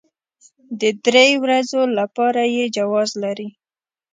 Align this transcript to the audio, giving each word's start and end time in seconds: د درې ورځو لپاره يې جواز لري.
د 0.81 0.83
درې 1.05 1.27
ورځو 1.43 1.81
لپاره 1.97 2.41
يې 2.55 2.65
جواز 2.77 3.09
لري. 3.23 3.49